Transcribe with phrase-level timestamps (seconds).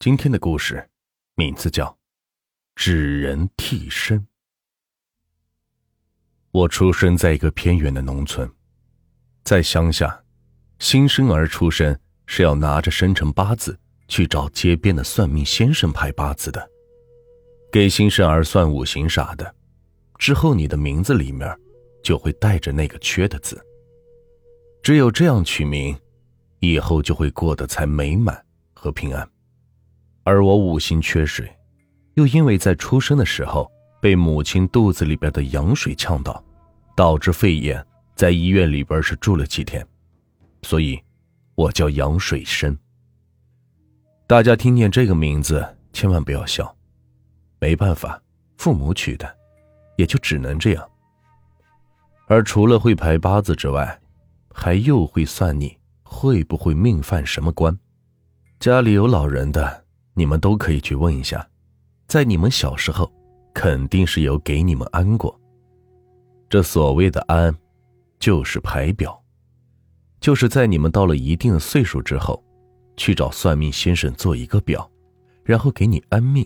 [0.00, 0.88] 今天的故事
[1.34, 1.86] 名字叫
[2.76, 4.20] 《纸人替身》。
[6.52, 8.48] 我出生在一个偏远的农村，
[9.42, 10.22] 在乡下，
[10.78, 13.76] 新生儿出生是要拿着生辰八字
[14.06, 16.70] 去找街边的算命先生排八字的，
[17.72, 19.52] 给新生儿算五行啥的。
[20.16, 21.52] 之后你的名字里面
[22.04, 23.60] 就会带着那个缺的字，
[24.80, 25.98] 只有这样取名，
[26.60, 29.28] 以后就会过得才美满和平安。
[30.28, 31.50] 而我五行缺水，
[32.12, 33.66] 又因为在出生的时候
[33.98, 36.44] 被母亲肚子里边的羊水呛到，
[36.94, 37.82] 导致肺炎，
[38.14, 39.82] 在医院里边是住了几天，
[40.64, 41.02] 所以，
[41.54, 42.76] 我叫羊水生。
[44.26, 46.76] 大家听见这个名字千万不要笑，
[47.58, 48.20] 没办法，
[48.58, 49.34] 父母取的，
[49.96, 50.90] 也就只能这样。
[52.26, 53.98] 而除了会排八字之外，
[54.52, 57.74] 还又会算你会不会命犯什么官，
[58.60, 59.87] 家里有老人的。
[60.18, 61.48] 你们都可以去问一下，
[62.08, 63.08] 在你们小时候，
[63.54, 65.40] 肯定是有给你们安过。
[66.50, 67.56] 这所谓的安，
[68.18, 69.16] 就是排表，
[70.20, 72.42] 就是在你们到了一定的岁数之后，
[72.96, 74.90] 去找算命先生做一个表，
[75.44, 76.44] 然后给你安命，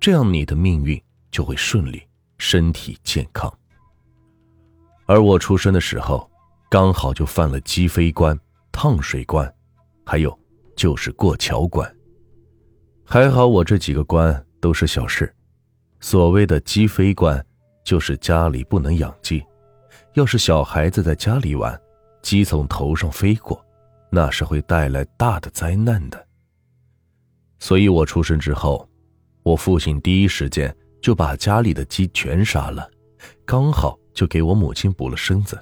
[0.00, 0.98] 这样你的命运
[1.30, 2.02] 就会顺利，
[2.38, 3.52] 身体健康。
[5.04, 6.26] 而我出生的时候，
[6.70, 8.34] 刚好就犯了鸡飞关、
[8.72, 9.52] 烫水关，
[10.06, 10.40] 还有
[10.74, 11.94] 就是过桥关。
[13.12, 15.34] 还好我这几个关都是小事，
[15.98, 17.44] 所谓的鸡飞关，
[17.82, 19.44] 就是家里不能养鸡，
[20.14, 21.76] 要是小孩子在家里玩，
[22.22, 23.60] 鸡从头上飞过，
[24.10, 26.24] 那是会带来大的灾难的。
[27.58, 28.88] 所以我出生之后，
[29.42, 32.88] 我父亲第一时间就把家里的鸡全杀了，
[33.44, 35.60] 刚好就给我母亲补了身子。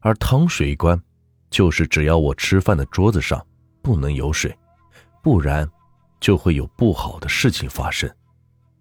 [0.00, 1.00] 而汤水关，
[1.48, 3.40] 就是只要我吃饭的桌子上
[3.82, 4.52] 不能有水，
[5.22, 5.64] 不然。
[6.26, 8.12] 就会有不好的事情发生，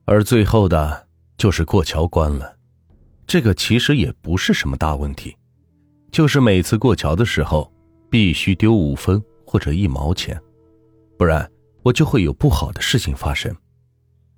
[0.06, 1.08] 而最后的
[1.38, 2.58] 就是过桥关了。
[3.28, 5.38] 这个其实也不是什么大问题，
[6.12, 7.72] 就是每次过桥的时候
[8.10, 10.42] 必须丢五分或者一毛钱，
[11.20, 11.48] 不然
[11.84, 13.56] 我就会有不好的事情发生。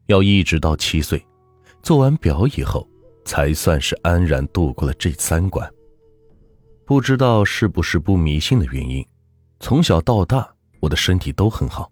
[0.08, 1.26] 要一直到七岁，
[1.82, 2.86] 做完表以后，
[3.24, 5.66] 才算是安然度过了这三关。
[6.86, 9.08] 不知道是不是不迷信的原因，
[9.62, 11.90] 从小到大我的身体都很好。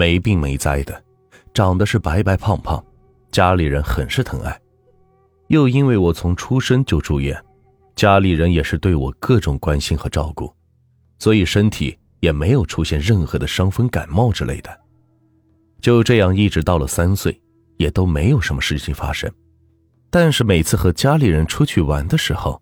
[0.00, 1.04] 没病没灾的，
[1.52, 2.82] 长得是白白胖胖，
[3.30, 4.58] 家里人很是疼爱。
[5.48, 7.38] 又因为我从出生就住院，
[7.94, 10.50] 家里人也是对我各种关心和照顾，
[11.18, 14.70] 所以身体也没有出现任何的伤风感冒之类的。
[15.82, 17.38] 就这样一直到了三岁，
[17.76, 19.30] 也都没有什么事情发生。
[20.08, 22.58] 但是每次和家里人出去玩的时候，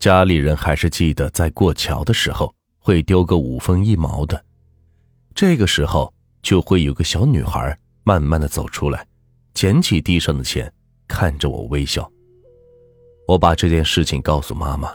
[0.00, 4.44] 家里人还是记得在过桥的时候会丢个五分一毛的。
[5.36, 6.12] 这个时候。
[6.42, 9.06] 就会有个小女孩慢慢的走出来，
[9.54, 10.72] 捡起地上的钱，
[11.06, 12.10] 看着我微笑。
[13.26, 14.92] 我把这件事情告诉妈妈，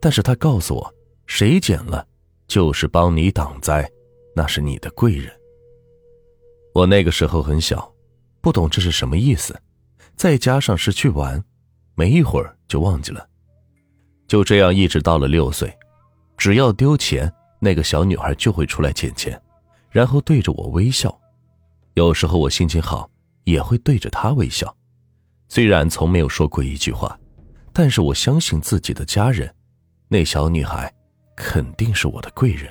[0.00, 0.94] 但是她告诉我，
[1.26, 2.06] 谁捡了，
[2.46, 3.86] 就是帮你挡灾，
[4.34, 5.30] 那是你的贵人。
[6.72, 7.92] 我那个时候很小，
[8.40, 9.58] 不懂这是什么意思，
[10.14, 11.42] 再加上是去玩，
[11.94, 13.28] 没一会儿就忘记了。
[14.28, 15.72] 就这样一直到了六岁，
[16.36, 19.40] 只要丢钱，那个小女孩就会出来捡钱。
[19.96, 21.18] 然后对着我微笑，
[21.94, 23.10] 有时候我心情好
[23.44, 24.76] 也会对着他微笑。
[25.48, 27.18] 虽然从没有说过一句话，
[27.72, 29.50] 但是我相信自己的家人，
[30.06, 30.92] 那小女孩
[31.34, 32.70] 肯定是我的贵人。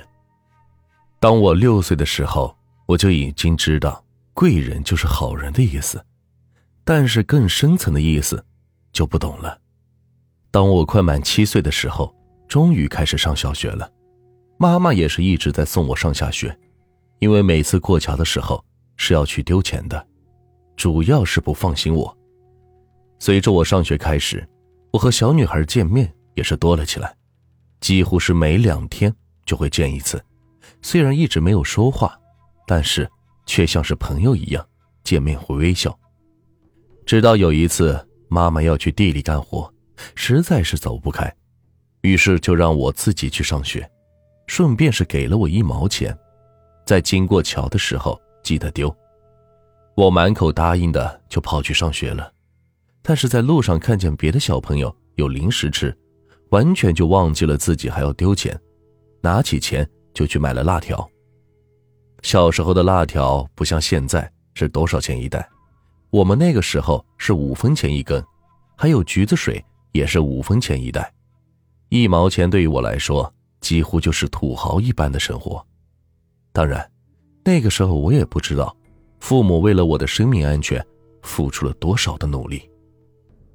[1.18, 4.00] 当我六岁的时候，我就已经知道
[4.32, 6.00] 贵人就是好人的意思，
[6.84, 8.40] 但是更深层的意思
[8.92, 9.58] 就不懂了。
[10.52, 12.14] 当我快满七岁的时候，
[12.46, 13.90] 终于开始上小学了，
[14.58, 16.56] 妈妈也是一直在送我上下学。
[17.18, 18.62] 因为每次过桥的时候
[18.96, 20.06] 是要去丢钱的，
[20.76, 22.16] 主要是不放心我。
[23.18, 24.46] 随着我上学开始，
[24.92, 27.14] 我和小女孩见面也是多了起来，
[27.80, 29.14] 几乎是每两天
[29.46, 30.22] 就会见一次。
[30.82, 32.18] 虽然一直没有说话，
[32.66, 33.10] 但是
[33.46, 34.66] 却像是朋友一样，
[35.02, 35.98] 见面会微笑。
[37.06, 39.72] 直到有一次，妈妈要去地里干活，
[40.14, 41.32] 实在是走不开，
[42.02, 43.88] 于是就让我自己去上学，
[44.46, 46.16] 顺便是给了我一毛钱。
[46.86, 48.94] 在经过桥的时候记得丢，
[49.96, 52.32] 我满口答应的就跑去上学了，
[53.02, 55.94] 但是在路上看见别的小朋友有零食吃，
[56.50, 58.56] 完全就忘记了自己还要丢钱，
[59.20, 61.04] 拿起钱就去买了辣条。
[62.22, 65.46] 小时候的辣条不像现在是多少钱一袋，
[66.10, 68.24] 我们那个时候是五分钱一根，
[68.76, 71.12] 还有橘子水也是五分钱一袋，
[71.88, 75.66] 一毛钱对于我来说几乎就是土豪一般的生活。
[76.56, 76.90] 当然，
[77.44, 78.74] 那个时候我也不知道，
[79.20, 80.82] 父母为了我的生命安全，
[81.20, 82.66] 付出了多少的努力。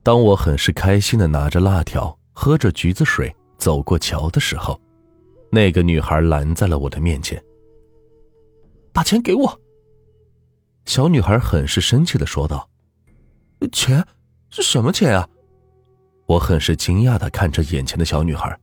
[0.03, 4.80] 当我很是开心的拿着辣条，喝着橘子水走过桥的时候，
[5.50, 7.44] 那个女孩拦在了我的面前。
[8.94, 9.59] 把钱给我！
[10.86, 12.69] 小女孩很是生气的说道
[13.74, 14.06] ：“钱？
[14.51, 15.27] 是什么钱啊？”
[16.30, 18.56] 我很是惊讶的看着眼前的小女孩。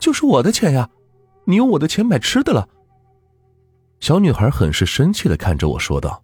[0.00, 0.90] 就是我的钱呀，
[1.44, 2.68] 你用我的钱买吃的了。
[4.00, 6.22] 小女孩很是生气的看着我说道：“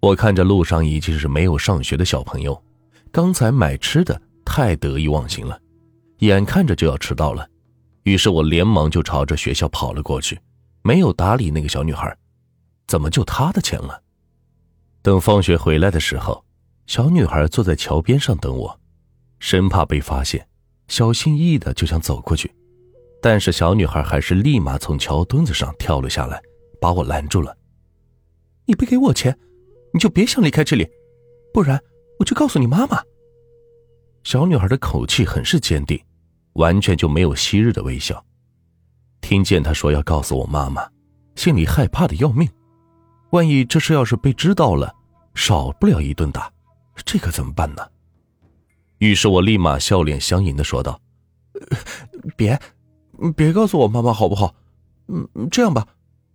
[0.00, 2.60] 我看着路上已经是没有上学的小朋友，
[3.12, 5.60] 刚才买吃的太得意忘形了，
[6.18, 7.48] 眼看着就要迟到了，
[8.02, 10.38] 于是我连忙就朝着学校跑了过去，
[10.82, 12.16] 没有搭理那个小女孩。
[12.88, 14.02] 怎么就她的钱了？
[15.02, 16.44] 等放学回来的时候，
[16.86, 18.80] 小女孩坐在桥边上等我，
[19.38, 20.46] 生怕被发现，
[20.88, 22.52] 小心翼翼的就想走过去。
[23.20, 26.42] 但是小女孩还是立马从桥墩子上跳了下来，
[26.82, 27.56] 把我拦住了。
[28.66, 29.38] 你不给我钱，
[29.94, 30.90] 你就别想离开这里，
[31.54, 31.80] 不然
[32.18, 33.00] 我就告诉你妈妈。
[34.24, 36.02] 小女孩的口气很是坚定，
[36.54, 38.24] 完全就没有昔日的微笑。
[39.20, 40.84] 听见她说要告诉我妈妈，
[41.36, 42.48] 心里害怕的要命。
[43.30, 44.92] 万一这事要是被知道了，
[45.34, 46.52] 少不了一顿打，
[47.04, 47.88] 这可怎么办呢？
[48.98, 51.00] 于是我立马笑脸相迎的说道
[52.36, 52.60] ：“别。”
[53.36, 54.52] 别告诉我妈妈好不好？
[55.06, 55.86] 嗯，这样吧，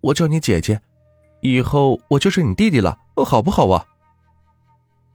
[0.02, 0.82] 我叫你姐姐，
[1.42, 3.86] 以后我就是你弟弟了，好不好啊？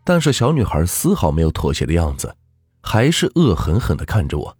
[0.05, 2.35] 但是小女孩丝毫没有妥协的样子，
[2.83, 4.57] 还是恶狠狠的看着我，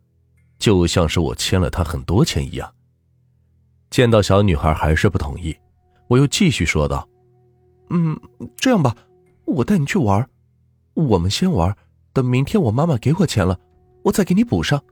[0.59, 2.73] 就像是我欠了她很多钱一样。
[3.91, 5.55] 见到小女孩还是不同意，
[6.09, 7.07] 我又继续说道
[7.91, 8.19] ：“嗯，
[8.57, 8.97] 这样吧，
[9.45, 10.27] 我带你去玩，
[10.95, 11.77] 我们先玩，
[12.13, 13.59] 等明天我妈妈给我钱了，
[14.05, 14.83] 我再给你补上。”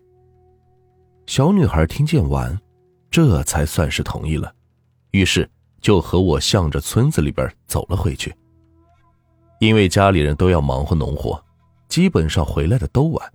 [1.26, 2.60] 小女孩听见完，
[3.10, 4.52] 这才算是同意了，
[5.10, 5.48] 于是
[5.80, 8.34] 就和我向着村子里边走了回去。
[9.60, 11.42] 因为家里人都要忙活农活，
[11.88, 13.32] 基本上回来的都晚，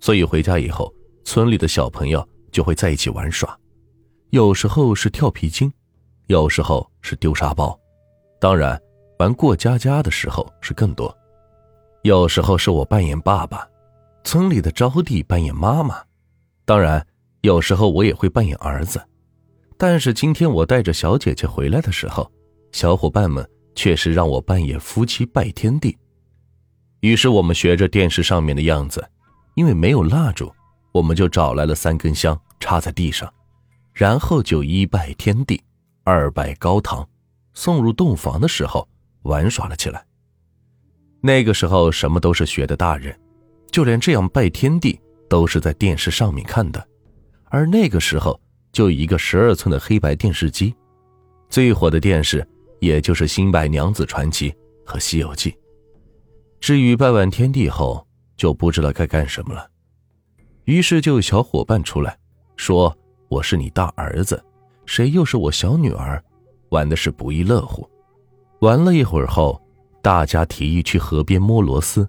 [0.00, 0.92] 所以回家以后，
[1.24, 3.58] 村里的小朋友就会在一起玩耍，
[4.30, 5.72] 有时候是跳皮筋，
[6.26, 7.78] 有时候是丢沙包，
[8.40, 8.80] 当然
[9.18, 11.16] 玩过家家的时候是更多。
[12.02, 13.66] 有时候是我扮演爸爸，
[14.24, 16.02] 村里的招娣扮演妈妈，
[16.64, 17.06] 当然。
[17.40, 18.98] 有时候我也会扮演儿子，
[19.76, 22.30] 但是今天我带着小姐姐回来的时候，
[22.72, 25.96] 小伙伴们却是让我扮演夫妻拜天地。
[27.00, 29.06] 于是我们学着电视上面的样子，
[29.54, 30.52] 因为没有蜡烛，
[30.92, 33.30] 我们就找来了三根香插在地上，
[33.92, 35.62] 然后就一拜天地，
[36.04, 37.06] 二拜高堂，
[37.52, 38.88] 送入洞房的时候
[39.22, 40.04] 玩耍了起来。
[41.20, 43.18] 那个时候什么都是学的大人，
[43.70, 44.98] 就连这样拜天地
[45.28, 46.86] 都是在电视上面看的。
[47.46, 48.40] 而那个时候，
[48.74, 50.74] 就一个十二寸的黑白电视机，
[51.48, 52.46] 最火的电视
[52.80, 54.50] 也就是《新白娘子传奇》
[54.84, 55.50] 和《西游记》。
[56.58, 58.04] 至于拜完天地后，
[58.36, 59.70] 就不知道该干什么了。
[60.64, 62.18] 于是就有小伙伴出来，
[62.56, 62.94] 说
[63.30, 64.42] ：“我是你大儿子，
[64.86, 66.22] 谁又是我小女儿？”
[66.70, 67.88] 玩的是不亦乐乎。
[68.58, 69.62] 玩了一会儿后，
[70.02, 72.08] 大家提议去河边摸螺丝，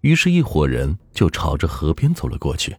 [0.00, 2.74] 于是，一伙人就朝着河边走了过去。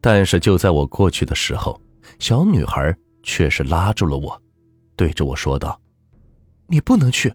[0.00, 1.80] 但是就在我过去的时候，
[2.18, 4.42] 小女孩却是拉住了我，
[4.96, 5.80] 对着我说道
[6.68, 7.32] ：“你不能去。”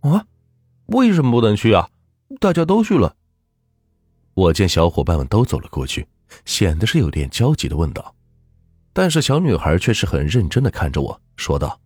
[0.00, 0.24] 啊？
[0.86, 1.88] 为什么不能去啊？
[2.40, 3.14] 大家都去了。
[4.34, 6.06] 我见小伙伴们都走了过去，
[6.44, 8.14] 显得是有点焦急的问道。
[8.92, 11.80] 但是小女孩却是很认真的看着我说道：“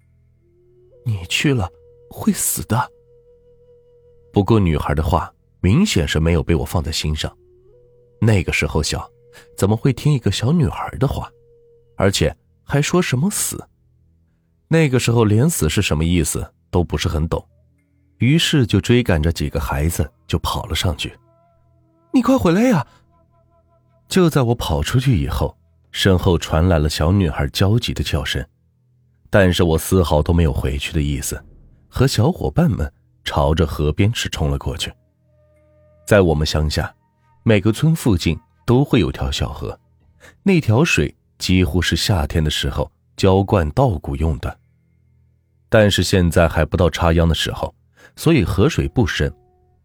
[1.05, 1.69] 你去了
[2.11, 2.91] 会死的。”
[4.33, 7.35] 不过女孩的话明显是没有被我放在心上。
[8.21, 9.11] 那个时候小。
[9.57, 11.29] 怎么会听一个小女孩的话，
[11.97, 13.69] 而且还说什么死？
[14.69, 17.47] 那个时候连死是什么意思都不是很懂，
[18.19, 21.17] 于是就追赶着几个孩子就跑了上去。
[22.13, 22.87] 你快回来呀！
[24.09, 25.57] 就在我跑出去以后，
[25.91, 28.45] 身后传来了小女孩焦急的叫声，
[29.31, 31.43] 但是我丝毫都没有回去的意思，
[31.89, 32.91] 和小伙伴们
[33.25, 34.93] 朝着河边是冲了过去。
[36.07, 36.95] 在我们乡下，
[37.43, 38.39] 每个村附近。
[38.67, 39.79] 都会有条小河，
[40.43, 44.59] 那条水几乎是夏天的时候浇灌稻谷用的。
[45.69, 47.75] 但是现在还不到插秧的时候，
[48.17, 49.31] 所以河水不深，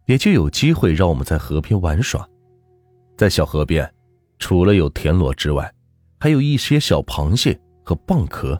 [0.06, 2.26] 也就有机会让我们在河边玩耍。
[3.14, 3.92] 在小河边，
[4.38, 5.70] 除了有田螺之外，
[6.18, 8.58] 还有一些小螃蟹和蚌壳。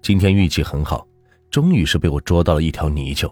[0.00, 1.06] 今天运气很好，
[1.50, 3.30] 终于是被我捉到了一条泥鳅。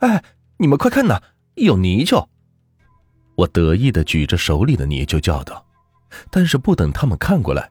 [0.00, 0.22] 哎，
[0.58, 1.22] 你们快看呐，
[1.54, 2.28] 有泥鳅！
[3.34, 5.65] 我得意的举着手里的泥鳅叫道，
[6.30, 7.70] 但是不等他们看过来，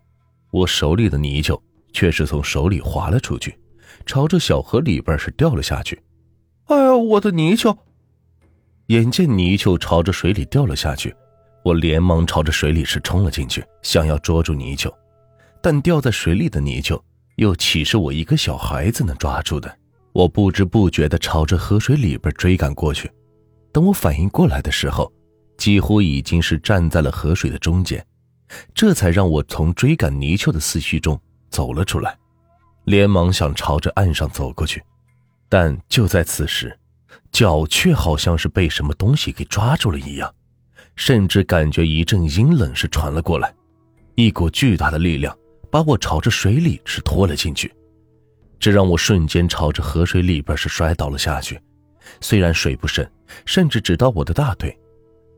[0.52, 1.62] 我手里的泥鳅
[1.94, 3.58] 却是从手里滑了出去，
[4.06, 6.02] 朝着小河里边是掉了下去。
[6.66, 7.78] 哎呀，我的泥鳅！
[8.88, 11.16] 眼见泥鳅朝着水里掉了下去，
[11.64, 14.94] 我连忙朝着水里是冲了进去，想要捉住泥鳅。
[15.62, 17.04] 但掉在水里的泥鳅
[17.38, 19.76] 又岂是我一个小孩子能抓住的？
[20.12, 23.12] 我不知不觉地朝着河水里边追赶过去。
[23.72, 25.12] 等我反应过来的时候，
[25.58, 28.06] 几乎已经是站在了河水的中间，
[28.74, 32.18] 这才让我从追赶泥鳅的思绪中走了出来，
[32.86, 34.84] 连忙想朝着岸上走过去。
[35.50, 36.78] 但就在此时，
[37.32, 40.34] 脚却好像是被什么东西给抓住了一样，
[40.96, 43.54] 甚至感觉一阵阴冷是传了过来，
[44.16, 45.36] 一股巨大的力量。
[45.72, 47.74] 把我朝着水里是拖了进去，
[48.58, 51.60] 这让我瞬间朝着河水里边是摔倒了下去。
[52.22, 53.06] 虽然水不深，
[53.46, 54.74] 甚至只到我的大腿，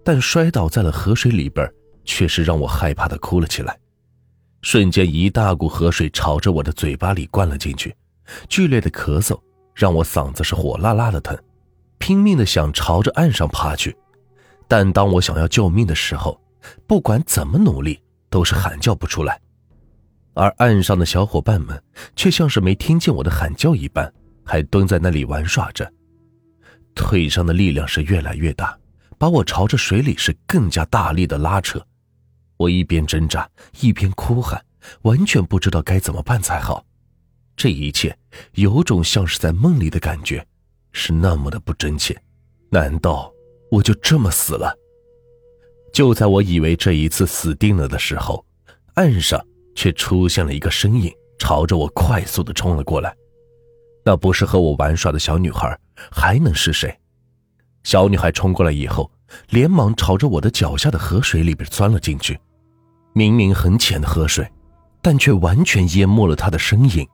[0.04, 1.68] 但摔倒在了河水里边，
[2.08, 3.78] 却是让我害怕的哭了起来。
[4.64, 7.96] 瞬间，一大股河水朝着我的嘴巴里灌了进去，
[8.50, 9.40] 剧烈的咳嗽
[9.76, 11.38] 让我嗓子是火辣辣的疼，
[12.00, 13.96] 拼命的想朝着岸上爬去，
[14.68, 16.42] 但当我想要救命的时候，
[16.88, 19.40] 不管怎么努力，都是喊叫不出来。
[20.34, 21.82] 而岸上的小伙伴们
[22.16, 24.12] 却像是没听见我的喊叫一般，
[24.44, 25.90] 还蹲在那里玩耍着。
[26.96, 28.76] 腿上的力量是越来越大，
[29.20, 31.80] 把我朝着水里是更加大力的拉扯。
[32.58, 33.50] 我一边挣扎
[33.80, 34.64] 一边哭喊，
[35.04, 36.86] 完全不知道该怎么办才好。
[37.56, 38.18] 这一切
[38.54, 40.46] 有种像是在梦里的感觉，
[40.92, 42.20] 是那么的不真切。
[42.70, 43.32] 难道
[43.72, 44.78] 我就这么死了？
[45.94, 48.46] 就在我以为这一次死定了的时候，
[48.96, 49.44] 岸上。
[49.78, 53.16] 却出现了一个身影，朝着我快速的冲了过来。
[54.04, 55.80] 那不是和我玩耍的小女孩，
[56.12, 57.00] 还能是谁？
[57.84, 59.12] 小女孩冲过来以后，
[59.50, 62.40] 连忙朝着我的脚下的河水里边钻了进去。
[63.18, 64.48] 明明很浅的河水，
[65.02, 67.08] 但却完全淹没了她的身影。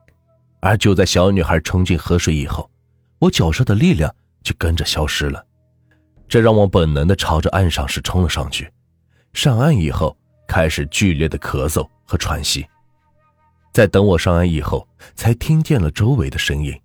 [0.60, 2.70] 而就在小女孩冲进河水以后，
[3.18, 5.42] 我脚上的力量就跟着消失了。
[6.28, 8.70] 这让我本能的朝着岸上是冲了上去。
[9.32, 10.14] 上岸以后，
[10.46, 11.88] 开始剧烈的咳嗽。
[12.06, 12.66] 和喘息，
[13.72, 16.78] 在等我上岸以后，才听见了周围的声音。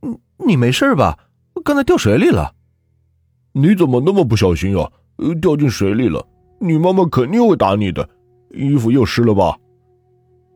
[0.00, 1.16] 你你没事吧？
[1.64, 2.52] 刚才掉水里了。
[3.52, 4.90] 你怎么那么不小心啊？
[5.40, 6.26] 掉进水里了，
[6.58, 8.08] 你妈妈肯定会打你的。
[8.54, 9.56] 衣服又湿了吧？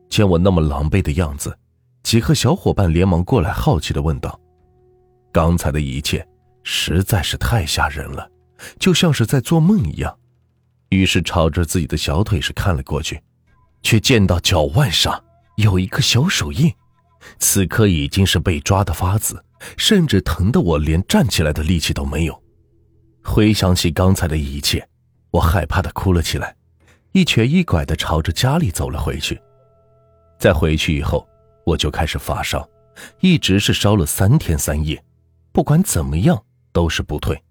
[0.09, 1.57] 见我那么狼狈的样子，
[2.03, 4.39] 几个小伙伴连忙过来，好奇的问道
[5.31, 6.27] ：“刚才的一切
[6.63, 8.29] 实在是太吓人了，
[8.79, 10.17] 就像是在做梦一样。”
[10.89, 13.21] 于是朝着自己的小腿是看了过去。
[13.81, 15.23] 却见到脚腕上
[15.55, 16.69] 有一个小手印，
[17.39, 19.41] 此刻已经是被抓的发紫，
[19.77, 22.43] 甚至疼得我连站起来的力气都没有。
[23.23, 24.85] 回想起刚才的一切，
[25.31, 26.53] 我害怕的哭了起来，
[27.11, 29.39] 一瘸一拐的朝着家里走了回去。
[30.37, 31.27] 在回去以后，
[31.65, 32.67] 我就开始发烧，
[33.19, 35.03] 一直是烧了三天三夜，
[35.51, 37.41] 不管怎么样都是不退。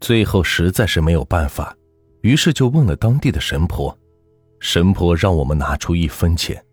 [0.00, 1.76] 最后实在是没有办法，
[2.22, 3.96] 于是就问了当地的神婆。
[4.60, 6.64] 神婆让我们拿出一分钱，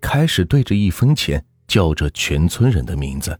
[0.00, 3.38] 开始对着一分钱叫着全村人的名字。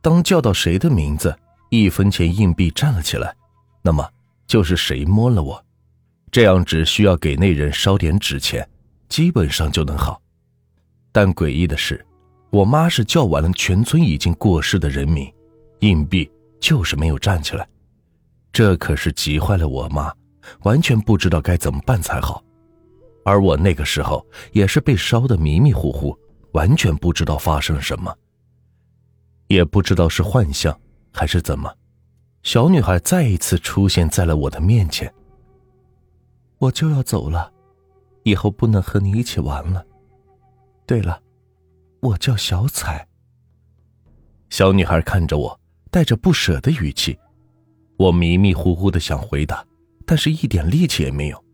[0.00, 1.36] 当叫到谁的名字，
[1.70, 3.34] 一分钱硬币站了起来，
[3.82, 4.08] 那么
[4.46, 5.62] 就是谁摸了我。
[6.30, 8.68] 这样只需要给那人烧点纸钱，
[9.08, 10.20] 基本上就能好。
[11.12, 12.04] 但诡异的是，
[12.50, 15.32] 我妈是叫完了全村已经过世的人名，
[15.80, 16.30] 硬币
[16.60, 17.66] 就是没有站起来。
[18.52, 20.12] 这可是急坏了我妈，
[20.62, 22.42] 完全不知道该怎么办才好。
[23.24, 26.18] 而我那个时候也是被烧得迷迷糊糊，
[26.52, 28.14] 完全不知道发生了什么，
[29.48, 30.78] 也不知道是幻象
[31.12, 31.72] 还是怎么。
[32.42, 35.12] 小女孩再一次出现在了我的面前。
[36.58, 37.52] 我就要走了，
[38.24, 39.84] 以后不能和你一起玩了。
[40.86, 41.22] 对了，
[42.00, 43.06] 我叫小彩。
[44.50, 45.60] 小女孩看着我，
[45.90, 47.18] 带着不舍的语气。
[47.96, 49.64] 我迷迷糊糊的想回答，
[50.04, 51.44] 但是一点力气也没有。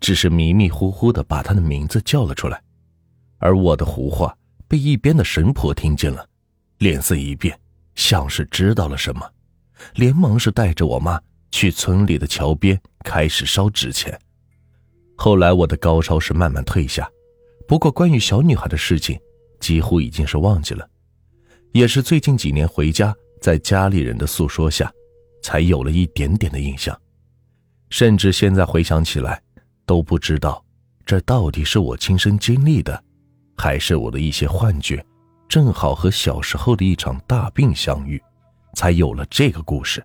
[0.00, 2.62] 只是迷迷糊糊的把她的名字叫了出来，
[3.38, 4.36] 而我的胡话
[4.68, 6.28] 被一边的神婆听见了，
[6.78, 7.58] 脸色一变，
[7.94, 9.28] 像是知道了什么，
[9.94, 11.20] 连忙是带着我妈
[11.50, 14.16] 去村里的桥边开始烧纸钱。
[15.16, 17.08] 后来我的高烧是慢慢退下，
[17.66, 19.18] 不过关于小女孩的事情，
[19.60, 20.88] 几乎已经是忘记了，
[21.72, 24.92] 也是最近几年回家，在家里人的诉说下，
[25.42, 26.98] 才有了一点点的印象，
[27.90, 29.40] 甚至现在回想起来。
[29.86, 30.64] 都不知道，
[31.04, 33.04] 这到底是我亲身经历的，
[33.54, 35.04] 还是我的一些幻觉，
[35.46, 38.18] 正好和小时候的一场大病相遇，
[38.74, 40.02] 才有了这个故事。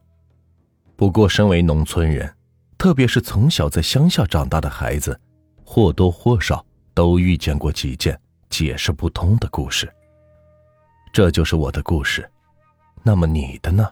[0.98, 2.30] 不过，身为农村人，
[2.80, 5.20] 特别是从小在乡下长大的孩子，
[5.66, 8.18] 或多或少都遇见过几件
[8.50, 9.94] 解释不通的故事。
[11.12, 12.28] 这就是我的故事。
[13.04, 13.86] 那么你的呢？